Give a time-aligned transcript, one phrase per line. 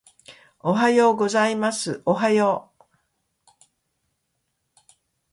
[0.61, 2.83] おはようございますおはよう